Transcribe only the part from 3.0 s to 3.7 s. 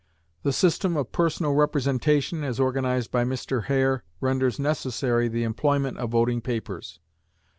by Mr.